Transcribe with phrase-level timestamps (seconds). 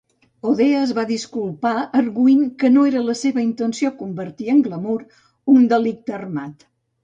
[0.51, 4.99] O'Dea es va disculpar argüint que no era la seva intenció convertir en glamur
[5.57, 6.71] un delicte armat.